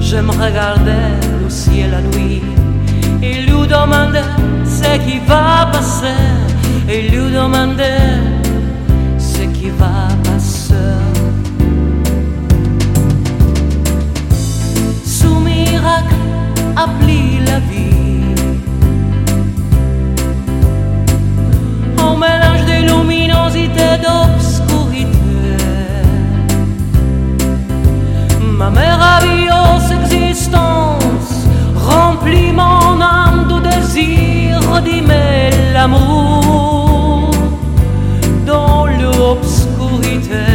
Je 0.00 0.16
me 0.18 0.30
regardais 0.30 1.16
le 1.42 1.48
ciel 1.48 1.90
la 1.90 2.00
nuit 2.02 2.42
et 3.22 3.42
lui 3.42 3.66
demandais 3.66 4.28
ce 4.64 4.98
qui 5.04 5.18
va 5.26 5.70
passer. 5.72 6.20
Et 6.88 7.08
lui 7.08 7.32
demandais 7.32 8.21
Ma 28.62 28.70
merveilleuse 28.70 29.90
existence 29.90 31.48
remplit 31.74 32.52
mon 32.52 33.00
âme 33.00 33.48
de 33.48 33.58
désir 33.68 34.60
d'aimer 34.84 35.50
l'amour 35.74 37.32
dans 38.46 38.86
l'obscurité. 38.86 40.46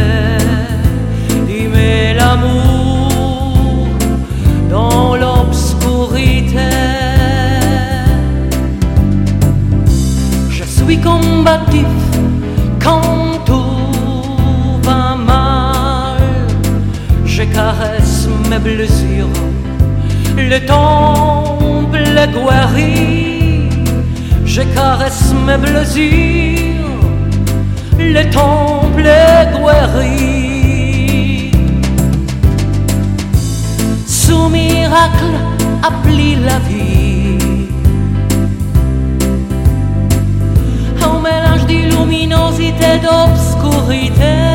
D'aimer 1.46 2.14
l'amour 2.14 3.88
dans 4.70 5.14
l'obscurité. 5.14 6.70
Je 10.48 10.64
suis 10.64 10.98
combatif 10.98 11.84
Je 17.38 17.44
caresse 17.44 18.28
mes 18.50 18.58
blessures. 18.58 19.28
Le 20.36 20.58
temple 20.66 22.02
guéri. 22.34 23.68
Je 24.44 24.62
caresse 24.74 25.32
mes 25.46 25.56
blessures. 25.56 26.98
Le 27.96 28.28
temple 28.32 29.08
guéri. 29.54 30.18
Sous 34.04 34.48
miracle, 34.48 35.36
appli 35.84 36.34
la 36.44 36.58
vie. 36.68 37.68
un 41.04 41.20
mélange 41.20 41.66
de 41.66 41.78
luminosité 41.94 42.96
et 42.96 42.98
d'obscurité. 42.98 44.47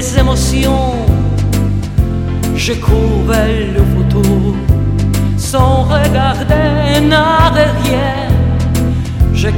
Des 0.00 0.18
émotions. 0.18 0.94
Je 2.56 2.72
le 3.76 3.82
futur 3.92 4.54
sans 5.36 5.82
regarder 5.84 7.00
en 7.00 7.12
arrière. 7.12 8.30
Je 9.34 9.48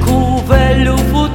le 0.84 0.96
futur 1.10 1.31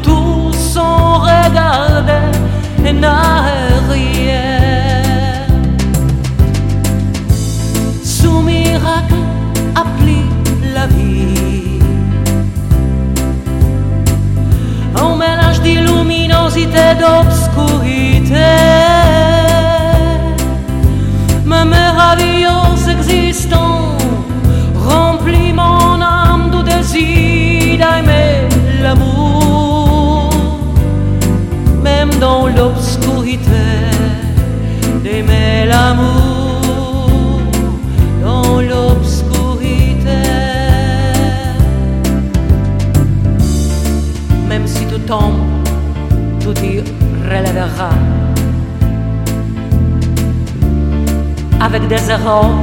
Avec 51.67 51.85
des 51.89 52.09
erreurs, 52.09 52.55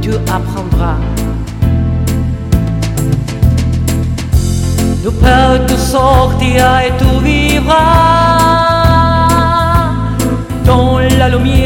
tu 0.00 0.10
apprendras. 0.36 0.96
Tu 5.02 5.10
peux 5.10 5.66
te 5.66 5.74
sortir 5.74 6.64
et 6.78 6.92
tu 6.96 7.22
vivras 7.22 7.76
dans 10.64 10.98
la 10.98 11.28
lumière. 11.28 11.65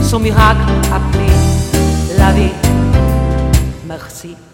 Son 0.00 0.20
miracle 0.20 0.72
appelé 0.90 1.26
la 2.16 2.32
vie. 2.32 2.50
Merci. 3.86 4.47